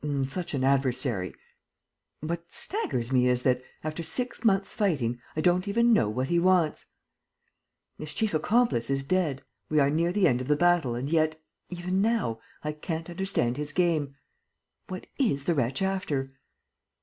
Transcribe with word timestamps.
Such 0.27 0.55
an 0.55 0.63
adversary!... 0.63 1.31
What 2.21 2.51
staggers 2.51 3.11
me 3.11 3.27
is 3.27 3.43
that, 3.43 3.61
after 3.83 4.01
six 4.01 4.43
months' 4.43 4.73
fighting, 4.73 5.19
I 5.35 5.41
don't 5.41 5.67
even 5.67 5.93
know 5.93 6.09
what 6.09 6.29
he 6.29 6.39
wants!... 6.39 6.87
His 7.99 8.15
chief 8.15 8.33
accomplice 8.33 8.89
is 8.89 9.03
dead, 9.03 9.43
we 9.69 9.79
are 9.79 9.91
near 9.91 10.11
the 10.11 10.27
end 10.27 10.41
of 10.41 10.47
the 10.47 10.57
battle 10.57 10.95
and 10.95 11.07
yet, 11.07 11.39
even 11.69 12.01
now, 12.01 12.39
I 12.63 12.71
can't 12.71 13.11
understand 13.11 13.57
his 13.57 13.73
game.... 13.73 14.15
What 14.87 15.05
is 15.19 15.43
the 15.43 15.53
wretch 15.53 15.83
after? 15.83 16.31